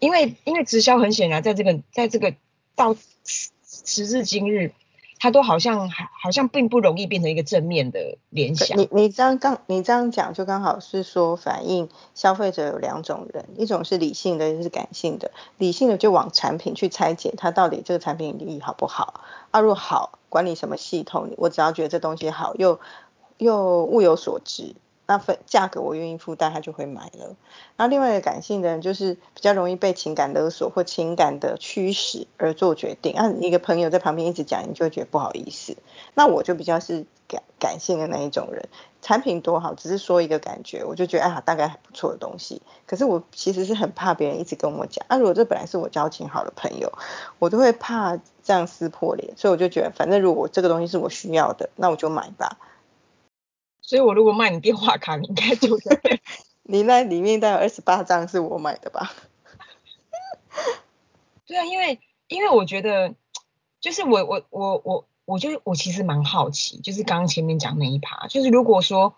[0.00, 2.34] 因为因为直销很显然在这个在这个
[2.74, 4.72] 到时至今日。
[5.20, 8.78] 它都好像还好像并不容易变成一个正面的联想。
[8.78, 15.30] 你你这样刚你这样讲就刚好是说反映消费者有两种人，一种是理性的，一是感性的。
[15.56, 19.22] 理性的就往产品去拆解，它到底这个产品利益好不好？
[19.50, 22.78] 啊，如果好，管理什么系统，我只要觉得这东西好，又
[23.38, 24.74] 又物有所值。
[25.08, 27.34] 那分价格我愿意负担，他就会买了。
[27.78, 33.16] 然后另外一个感性的人就是比较容易被情感勒索或情感的驱使而做决定。
[33.16, 35.78] 啊，一个朋友在旁边一直讲，你就觉得不好意思。
[36.12, 38.68] 那我就比较是感感性的那一种人，
[39.00, 42.60] 产品多好，只是说一个感觉，我就觉得啊大概还不错的东西。
[42.86, 45.06] 可是我其实是很怕别人一直跟我讲。
[45.08, 46.92] 啊，如果这本来是我交情好的朋友，
[47.38, 52.58] 我都会怕这样撕破脸，所以我就觉得反正如果这个东西是我需要的，那我就买吧。
[53.88, 55.80] 所以我如果卖你电话卡，你应该就会。
[56.62, 59.14] 你那里面大概二十八张是我买的吧？
[61.46, 63.14] 对啊，因为因为我觉得，
[63.80, 69.14] 就是我我我我我就我其实蛮好奇，就是刚刚前面讲那一趴，就是如果说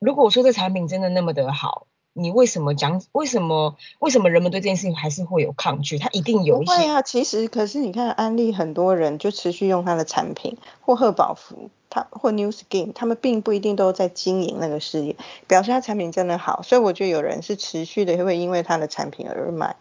[0.00, 5.98] 如果说这产品真的那么的好，你为什么讲为什么为什么人们对这件事情还是会有抗拒？
[5.98, 6.74] 他一定有一些。
[6.74, 11.68] 对啊，其实可是你看安利很多人就持续用他的产品或贺宝福。
[11.90, 15.14] 他或 New Skin，他们并不一定都在经营那个事业，
[15.46, 19.76] 表示他产品真的好，所以我觉得有人是持续的会因为他的产品而买。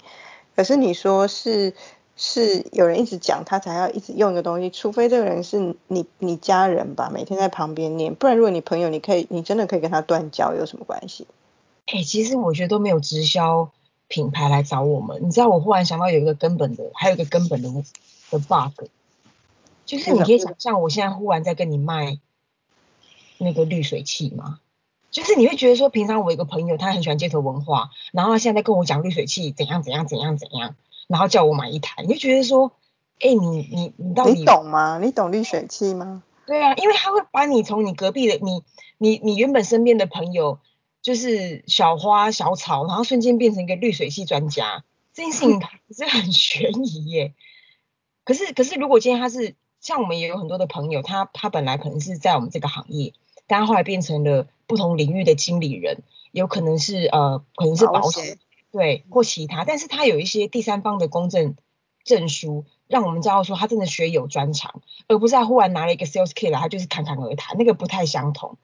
[0.55, 1.73] 可是你说是
[2.15, 11.25] 是有人一直讲他才要一直用一个东西，除非这个人是你你家人吧，每天在旁边念，不然如果你朋友，你可以你真的可以跟他断交，有什么关系？
[11.85, 13.71] 哎，其实我觉得都没有直销
[14.07, 17.69] 品牌来找我们，你知道我忽然想到有一个根本的，还有一个根本的
[18.31, 18.87] 的 bug。
[19.85, 22.19] 就是你可以想象，我现在忽然在跟你卖
[23.37, 24.59] 那个滤水器吗？
[25.11, 30.75] 就是你会觉得说，平常我一个朋友他很喜欢街头文化，然后他现在跟我讲滤水器怎样怎样怎样怎样，
[31.07, 32.71] 然后叫我买一台，你就觉得说，
[33.19, 34.99] 哎，你你你到底你懂吗？
[34.99, 36.23] 你懂滤水器吗？
[36.47, 38.63] 对啊，因为他会把你从你隔壁的你
[38.97, 40.59] 你你原本身边的朋友，
[41.03, 45.61] 就是小花小草，然后瞬间变成一个滤水器专家，这件事情
[45.91, 47.33] 是很悬疑耶。
[48.23, 53.13] 可是可是如果今天他是像我们也有很多的朋友，他他本来可能是在我们这个行业，
[53.47, 58.39] 但他后来变成了不同领域的经理人，有可能是呃可能是保险
[58.71, 61.57] 对或其他，但是他有一些第三方的公证
[62.05, 68.57] 证书，让我们知道说他真的学有专长，而不是他忽然拿了一个 sales kit 来，他就是侃侃而谈，那个不太相同。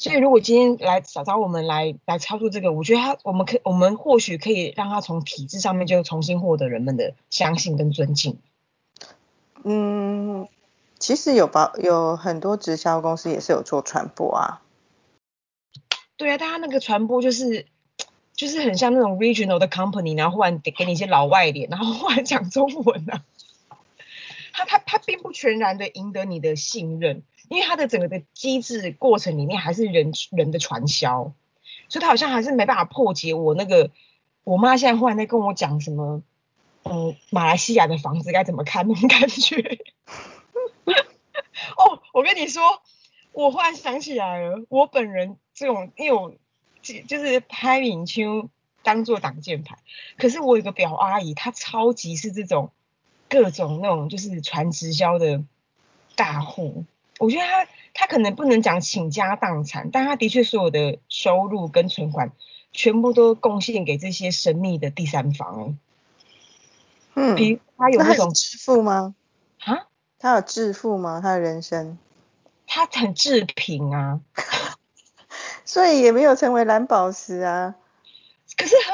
[0.00, 8.38] 所以如果今天来找找我们来来操作这个，我觉得他我们可我们或许可以让他从体制上面就重新获得人们的相信跟尊敬。
[9.62, 10.48] 嗯，
[10.98, 14.62] 其实有保有很多直销公司也是有做传播啊。
[16.16, 17.66] 对啊，但他那个传播就是
[18.32, 23.22] 就是很像那种 regional 的 company，然后忽然给给你一些老外脸，然后忽然讲中文啊。
[24.64, 31.32] 他他他并不全然的赢得你的信任，因为他的整个的机制过程里面还是人人的传销，
[31.88, 33.90] 所以他好像还是没办法破解我那个
[34.44, 36.22] 我妈现在忽然在跟我讲什么。
[36.82, 39.78] 呃，马来西亚的房子该怎么看那种感觉？
[41.76, 42.62] 哦，我跟你说，
[43.32, 46.32] 我忽然想起来了，我本人这种，因为我
[46.80, 48.48] 就是拍影丘
[48.82, 49.76] 当做挡箭牌，
[50.16, 52.72] 可是我有个表阿姨，她超级是这种
[53.30, 55.42] 各种那种就是传直销的
[56.16, 56.84] 大户，
[57.18, 62.32] 我觉得他他可能不能讲倾家荡产，但他的确所有的收入跟存款
[62.72, 65.78] 全部都贡献给这些神秘的第三方。
[67.14, 67.36] 嗯，
[67.78, 69.14] 他有那种致富吗？
[69.64, 69.86] 啊？
[70.18, 71.20] 他有致富吗？
[71.22, 71.98] 他的人生？
[72.66, 74.20] 他很致贫啊，
[75.64, 77.74] 所以也没有成为蓝宝石啊。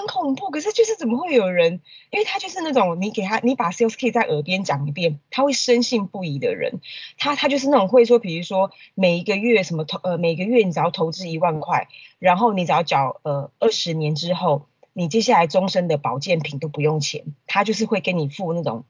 [0.06, 1.80] 恐怖，可是就是怎么会有人？
[2.10, 6.80] 因为他就是那种你给他，你把 sales key 在耳边讲一遍，他会深信不疑的人。
[7.18, 11.88] 他他就是那种会说，比如说每一个月什么投呃每个月你只要投资一万块，
[12.18, 14.66] 然后你只要缴呃二十年之后。
[14.98, 18.86] 你接下来终身的保健品都不用钱，他就是会给你付那种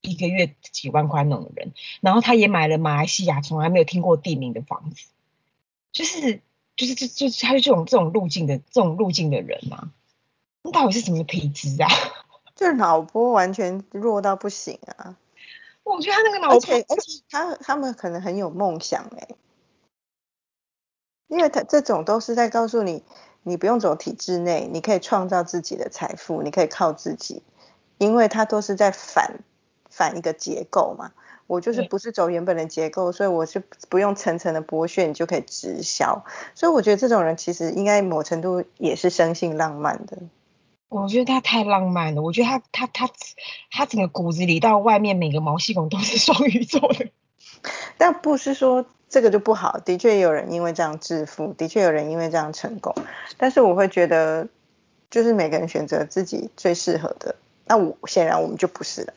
[0.00, 5.08] 一个月几万块那种人，然后他也买了马来西亚从来没有听过地名的房子，
[5.90, 6.40] 就是
[6.76, 9.90] 就是就就他就这种这种路径的这种路径的人嘛，
[10.64, 11.88] 那到底是什么体质啊？
[12.56, 15.16] 就是脑波完全弱到不行啊！
[15.84, 19.28] 我觉得他那个脑波，而且而且他他们可能很有梦想哎，
[21.28, 23.04] 因为他这种都是在告诉你。
[23.46, 27.42] 你不用走体制内，你可以创造自己的财富，你可以靠自己，
[27.98, 29.40] 因为他都是在反
[29.90, 31.12] 反一个结构嘛。
[31.46, 36.24] 我就是不是走原本的结构，所以我是不用层层的剥削，你就可以直销。
[36.54, 40.16] 所以我觉得这种人其实应该某程度也是生性浪漫的。
[40.88, 43.10] 我觉得他太浪漫了，我觉得他他他
[43.70, 47.08] 他整个骨子里到外面每个毛细孔都是 双鱼座的。
[47.96, 52.94] 但不是说这个就不好，的确有人因为这样致富，的确有人因为这样成功。
[53.36, 54.48] 但是我会觉得，
[55.10, 57.36] 就是每个人选择自己最适合的。
[57.66, 59.14] 那我显然我们就不是了。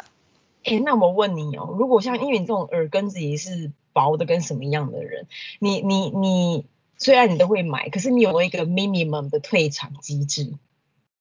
[0.64, 5.28] 哎，那我问你哦，如果像因为你这种耳根子也是薄的跟什么样的人，
[5.60, 6.66] 你你你
[6.98, 10.54] 虽然你都会买，可是你有一个 minimum 的退场机制？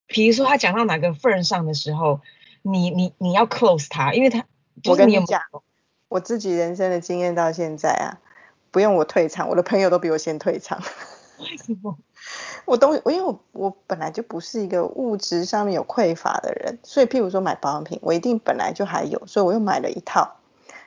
[0.06, 2.20] 比如说他讲到哪个份上的时候，
[2.62, 4.44] 你你你要 close 他，因为他
[4.84, 5.40] 我跟你讲，
[6.08, 8.18] 我自己人生的经验到现在啊，
[8.70, 10.80] 不用我退场，我的朋友都比我先退场。
[11.38, 11.98] 为什么？
[12.64, 20.36] 我东我因为我我本来就不是一个物质上面有匮乏的人，所以譬如说买保养品，我一定本来就还有，所以我又买了一套，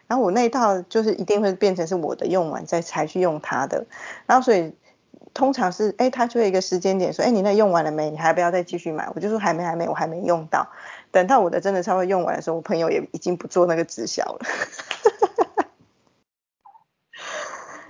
[0.08, 3.86] 然后我那一套就是一定会变成是我的用完再才去用它的，
[4.26, 4.74] 然后所以。
[5.40, 8.10] 通常是，哎，他就一个时间点说，哎，你那用完了没？
[8.10, 9.10] 你还不要再继续买？
[9.16, 10.68] 我就说还没，还没，我还没用到。
[11.12, 14.40] 等到我的真的差不多用完的时候，我朋友也已经不做那个直销了。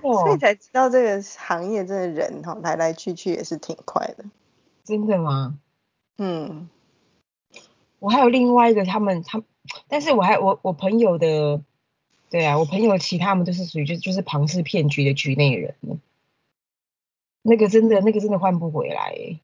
[0.00, 4.24] 所以才知道这个行业真的人哈来来去去也是挺快的。
[4.84, 5.58] 真的吗？
[6.18, 6.68] 嗯。
[7.98, 9.42] 我还有另外一个他们他，
[9.88, 11.60] 但是我还我我朋友的，
[12.30, 15.74] 对啊，我朋友其他们都是属于就就是庞氏骗局的局内人。
[17.42, 19.40] 那个真的，那个真的换不回来。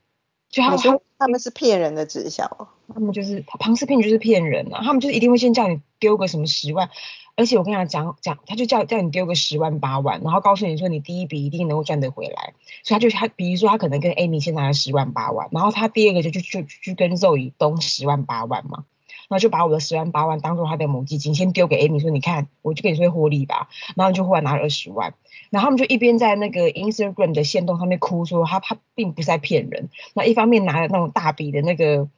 [0.49, 6.89] 就他说他们是骗人的直销，他们就是庞氏骗局就是骗人啊，他们就是一定会先叫你丢个什么十万，
[7.35, 12.55] 而且我跟他讲讲，他就叫叫你丢个十万八万，然后告诉你说你第一笔一定能够赚得回来，
[12.85, 18.85] 所以他就他比如说他可能跟 Amy 先拿了十万八万，然后他第二个就就就就跟 Zoe 东十万八万嘛。
[19.29, 25.15] 然后就把我的十万八万当做他的母基金，先丢给 Amy 说：“你看，我就跟你说获利吧。”然后就忽然拿了二十万，
[25.51, 32.09] 然后他们就一边在那个 Instagram 的线动上面哭说他他并不是在骗人，那一方面拿了那种大笔的那个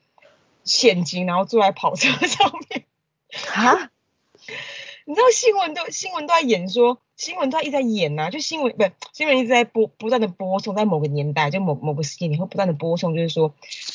[0.65, 2.85] 现金，然后坐在跑车 上面。
[3.55, 3.91] 啊？
[5.05, 13.53] 你知道新闻都新闻都在演说，新闻都一直在演呐，就新闻不新闻一直在播不断的播送，在某个年代就某某个时间你会不断的播送，就是说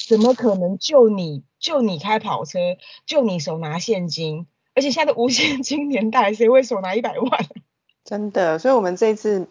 [0.09, 2.59] 怎么可能就你就你开跑车，
[3.05, 7.47] 就你手拿现金，而且现在的无现金年代，谁会手拿一百万？
[8.03, 9.47] 真的，所以我们这次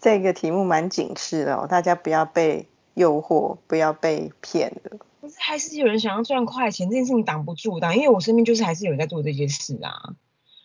[0.00, 4.98] 这个题目蛮警示的，大家不要被诱惑，不要被骗了。
[5.20, 10.14] 可是还是有人想要赚快钱，这件事情挡不住的，因为我身边就是还是有人在做这件事啊。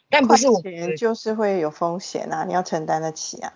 [0.10, 0.62] 但不是我
[0.98, 3.52] 就是会有风险啊，你要承担得起啊。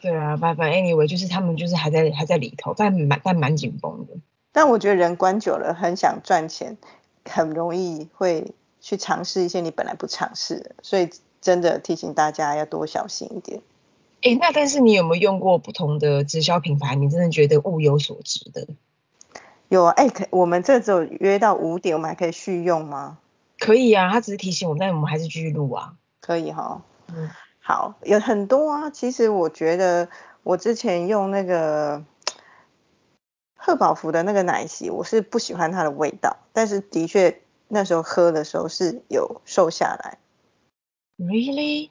[0.00, 4.14] 对啊，反反 anyway 就是他们就是还在还在里头，但蛮但蛮紧绷的。
[4.52, 6.76] 但我觉得人关久了，很想赚钱，
[7.24, 13.60] 很容易会去尝试一些你本来不尝试的，所以真的提醒大家要多小心一点。
[14.22, 16.94] 哎，那但是你有没有用过不同的直销品牌？
[16.94, 18.66] 你真的觉得物有所值的？
[19.68, 23.18] 有啊，哎，可我们这只有约到五点，我们还可以续用吗？
[23.58, 25.94] 可以啊，他只是提醒我们，但我们还是继续录啊。
[26.20, 26.82] 可以哈。
[27.08, 27.28] 嗯。
[27.60, 28.90] 好，有很多啊。
[28.90, 30.08] 其实我觉得
[30.42, 32.02] 我之前用那个
[33.56, 40.18] 贺宝福的那个奶昔，我是不喜欢它的味道，但是的确那时候喝的时候是有瘦下来。
[41.18, 41.90] Really？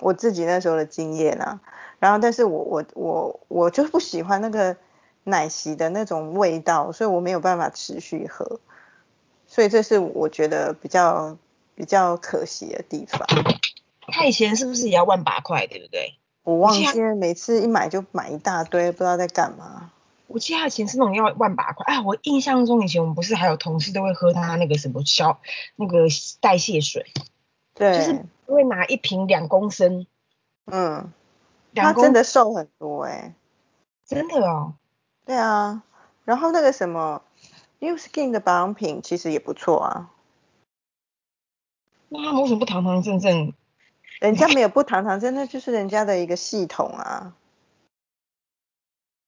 [0.00, 1.60] 我自己那时候的经验啊。
[1.98, 4.76] 然后，但是我我我我就不喜欢那个
[5.24, 8.60] 奶昔的那种味道，所以我没有办法持续喝。
[9.48, 11.36] 所以这是我觉得比较
[11.74, 13.26] 比较可惜的地方。
[14.06, 16.14] 他以前是不是也要万八块，对不对？
[16.44, 19.90] 我忘记了，每次一买就买一大堆，不知道在干嘛。
[20.26, 25.40] 我记得他以前是那种要万把块，哎，我印象中以前我们不是还有同事都会喝他那个什么消
[25.76, 26.06] 那个
[26.40, 27.06] 代谢水，
[27.74, 30.06] 对，就是会拿一瓶两公升，
[30.66, 31.10] 嗯，
[31.74, 33.34] 他真的瘦很多哎，
[34.06, 34.74] 真的哦，
[35.24, 35.82] 对啊，
[36.24, 37.22] 然后那个什么。
[37.80, 40.10] New Skin 的保养品其实也不错啊。
[42.08, 43.52] 那他们为什么不堂堂正正？
[44.20, 47.36] 人家没有不堂堂正正，就是人家的一个系统啊。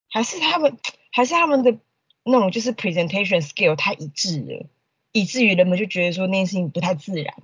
[0.09, 0.77] 还是他们，
[1.13, 1.79] 还是他们的
[2.25, 4.67] 那种就是 presentation skill 太一致了，
[5.13, 7.35] 以至于人们就觉得说那件事情不太自然。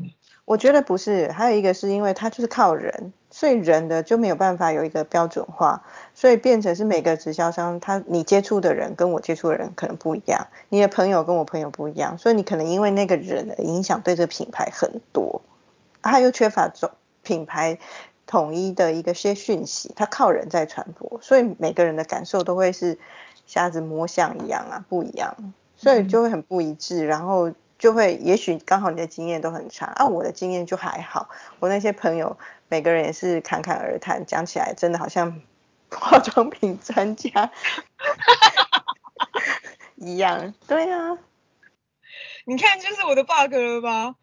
[0.45, 5.83] 我觉得不是，还有一个是因为他就是靠人，所以人的就没有办法有一个标准化，
[6.15, 15.43] 所以变成是每个直销商，他你接触的人跟我接触的人可能不一样，你的朋友跟我朋友不一样，所以你可能因为那个人的影响对这品牌很多，
[16.01, 16.91] 他又缺乏总
[17.23, 17.79] 品牌
[18.27, 22.99] 统一的一个些讯息，他靠人在传播，所以每个人的感受都会是
[23.45, 25.37] 瞎子摸象一样啊，不一样，
[25.77, 27.53] 所以就会很不一致，然后。
[27.79, 31.29] 就会，也许刚好你的经验都很差，啊，我的经验就还好。
[31.61, 35.41] 我那些朋友每个人也是侃侃而谈，讲起来真的好像
[35.91, 37.51] 化妆品专家
[39.97, 40.53] 一样。
[40.67, 41.19] 对啊，
[42.45, 44.15] 你看就是我的 bug 了吧？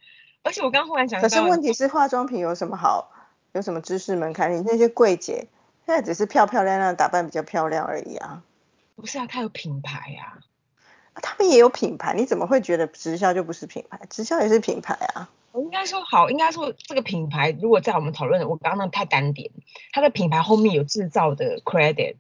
[0.43, 3.11] 而且我刚忽然想，可是问题是化妆品有什么好？
[3.53, 4.51] 有什么知识门槛？
[4.55, 5.47] 你那些柜姐
[5.85, 8.43] 现在只是漂漂亮亮打扮比较漂亮而已啊。
[8.95, 10.39] 不是啊，它有品牌呀。
[11.22, 13.99] 他们也有品牌，你怎么会觉得直销就不是品牌？
[14.09, 15.30] 直销也是品牌啊。
[15.51, 19.51] 我应该说好，应该说这个品牌，如果在我们讨论，我刚刚太单点，
[19.91, 22.16] 它的品牌后面有制造的 credit，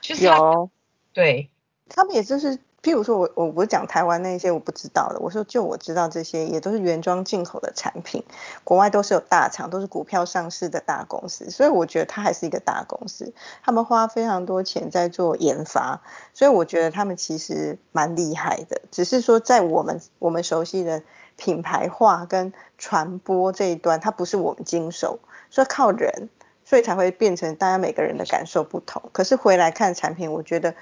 [0.00, 0.70] 就是有，
[1.12, 1.50] 对，
[1.88, 2.58] 他们也就是。
[2.86, 8.22] 譬如说，我我不是讲台湾那些我不知道的，我说就我知道这些也都是原装进口的产品，
[8.62, 13.34] 国外都是有大厂，都是股票上市的大公司，所以我觉得它还是一个大公司，
[13.64, 16.00] 他们花非常多钱在做研发，
[16.32, 21.02] 所以我觉得他们其实蛮厉害的，只是说在我们我们熟悉的
[21.34, 25.18] 品牌化跟传播这一端，它不是我们经手，
[25.50, 26.28] 所以靠人，
[26.64, 29.02] 所以才会变成大家每个人的感受不同。
[29.10, 30.76] 可是回来看产品，我觉得。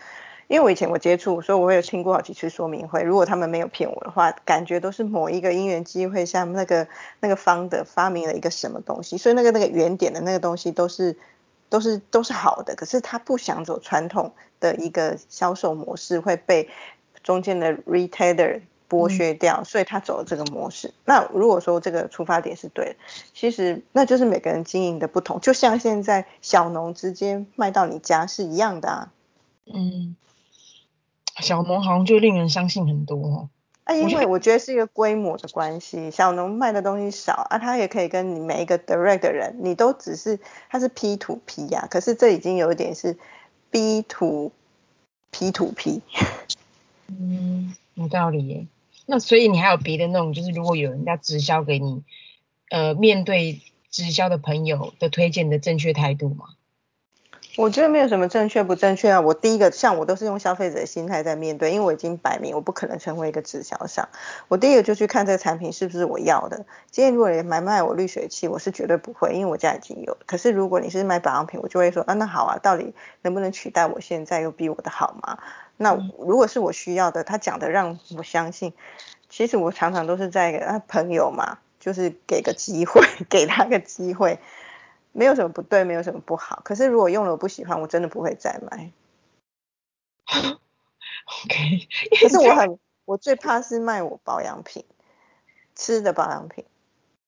[0.47, 3.03] 因为我以前我接触，所以我有听过好几次说明会。
[3.03, 6.87] 如果他们没有骗我的话，感觉都是某一个因缘机会下，那个
[7.21, 11.17] 那个方的发明了一个什么东西，所以那个那个原点的那个东西都是
[11.71, 12.75] 都是都是好的。
[12.75, 16.69] 可是他不想走传统的一个销售模式，会被
[17.23, 20.93] 中间的 retailer 剥削掉，所以他走了这个模式。
[21.07, 22.97] 那如果说这个出发点是对的，
[23.33, 29.13] 其实那就是每个人经营的不同，就像现在小农直接卖到你家是一样的啊。
[29.73, 30.15] 嗯。
[31.41, 33.49] 小农好像就令人相信很多哦。
[33.85, 43.19] 啊，因为我觉得是一个规模的关系，小农卖的东西少啊，他也可以跟你每一个 direct 的人，你都只是他是 P to P 呀，可是这已经有一点是
[43.71, 44.53] B to
[45.31, 46.01] P to P。
[47.09, 48.67] 嗯，有道理耶。
[49.05, 52.03] 那所以你还有别的那种，就是如果有人家直销给你，
[52.71, 53.61] 呃，面对
[53.91, 56.47] 直销的朋友的推荐的正确态度吗？
[57.57, 59.21] 我觉得没有什么正确不正确啊。
[59.21, 64.09] 我第一个像我都是用消费者的心态在面对，因为我已经摆明我不可能成为一个直销商。
[64.49, 66.65] 我第一个就去看这个产品是不是我要的。
[66.91, 70.17] 今天如果你买卖我滤水器，我是绝对不会，因为我家已经有。
[70.27, 72.93] 可是如果你是买保养品，我就会说啊，那好啊，到底
[73.23, 75.39] 能不能取代我现在又比我的好吗？
[75.77, 78.73] 那如果是我需要的，他讲的让我相信，
[79.31, 83.01] 其实我常常都是在啊朋友嘛，就是给个机会，
[83.31, 84.41] 给他个机会。
[85.15, 86.61] 没有什么不对，没有什么不好。
[86.65, 88.91] 可是如果用了我不喜欢，我真的不会再买。
[91.45, 91.89] OK。
[92.21, 94.85] 可是我很，我最怕是卖我保养品，
[95.77, 96.65] 吃的保养品。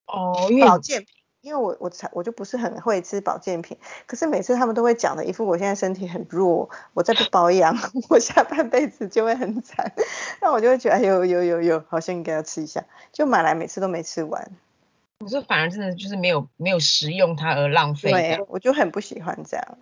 [0.07, 1.09] 哦，保健品，
[1.41, 3.79] 因为我我才我就不是很会吃保健品。
[4.07, 7.75] 可是每次他们都会讲的一副我现在身体很弱，我再不保养，
[8.11, 9.93] 我下半辈子就会很惨。
[10.43, 14.51] 那我就会觉得有有有有，好像应该要吃一下，就买来每次都没吃完。
[15.21, 19.79] 你说反而真的就是没有没有食用它而浪费对，我就很不喜欢这样。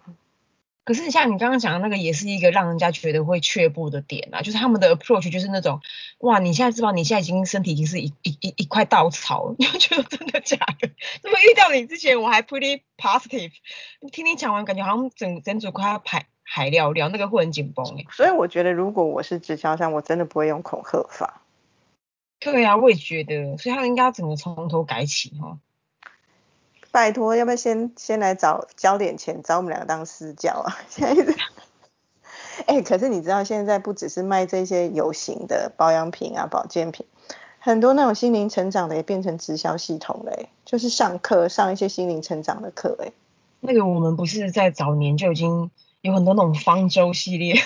[0.84, 5.80] 可是像你刚刚讲的那个，也是一个让人家觉得会却步的点啊，就是他们的 approach 就是那种，
[6.18, 10.90] 哇，你现在知道你现在已经身体已经是一一一一块稻草， 你就觉得真的假的？
[11.22, 13.50] 那么遇到你之前我还 pretty positive，
[14.12, 18.04] 听你讲完感觉好像整整组快要排海料料，那个会很紧绷哎。
[18.10, 21.40] 所以我觉得如果我是直销商，我真的不会用恐吓法。
[22.44, 25.58] 对啊，我也觉得，所以他应该要整个从头改起哈。
[26.92, 30.76] 拜托，要不要先先来找交点钱，找我们两个当私教啊？
[30.88, 31.34] 现在，
[32.68, 37.06] 哎，可是你知道现在不只是卖这些有形的保养品啊、保健品，
[37.58, 43.10] 很多那种心灵成长的也变成直销系统嘞，就是上课上一些心灵成长的课哎。
[43.60, 45.70] 那个我们不是在早年就已经
[46.02, 47.56] 有很多那种方舟系列。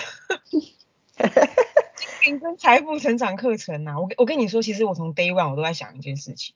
[2.41, 6.55] 跟财富成长课程呐，我我跟你说，其实我从 day one 我都在想一件事情，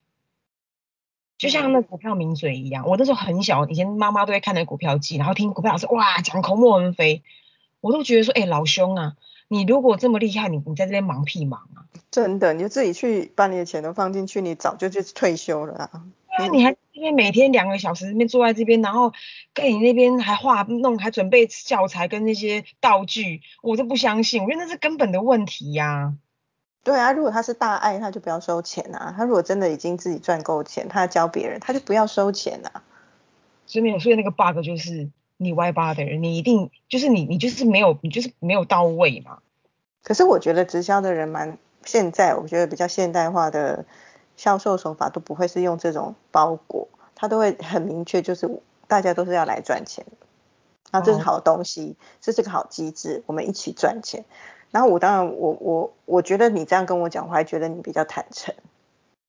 [1.38, 7.24] 就像那股票名嘴一样，我那时候很小，以前妈妈都会看那股票记，然后听股票老师哇讲口沫横飞，
[7.82, 9.16] 我都觉得说，哎，老兄啊，
[9.48, 11.88] 你如果这么厉害，你你在这边忙屁忙啊？
[12.12, 16.06] 真的，你就自己去把你的钱都放进去，你早就去退休了啊。
[16.38, 19.14] 对啊，你还这边每天两个小时那边坐在这边，然后
[19.54, 26.16] 跟你那边还画弄，还准备教材跟那些道具，我都不相信，我觉得那是根本的问题呀。
[26.84, 29.14] 对啊，如果他是大爱，他就不要收钱啊。
[29.16, 32.84] 他如果真的已经自己赚够钱，他要教别人，他就不要收钱啊。
[33.66, 39.38] 所以没有，所以那个 bug 就是你歪八的人，你一定就是你，你就是没有，你就是没有到位嘛。
[40.04, 43.86] 可是我觉得直销的人蛮现在，我觉得比较现代化的。
[44.36, 50.28] 销售手法都不会是用这种包裹，他都会很明确，就是大家都是要来赚钱的，
[50.92, 54.26] 那这是好东西，这是个好机制，我们一起赚钱。
[54.72, 58.56] 然后我当然我我我觉得你这样跟我讲，我还觉得你比较坦诚。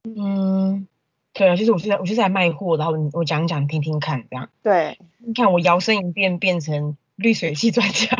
[0.04, 0.88] 嗯，
[1.34, 4.48] 对啊，就是我是在我就是来卖货，然后我讲讲听听看这样。
[4.62, 8.16] 对，你看我摇身一变变成滤水器专家，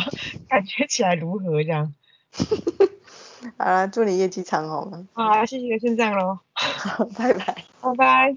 [0.48, 1.94] 感觉起来如何这样？
[3.56, 5.08] 好了，祝你业绩长虹。
[5.14, 6.40] 好，谢谢，先这样喽。
[6.54, 7.64] 好 拜拜。
[7.80, 8.36] 拜拜。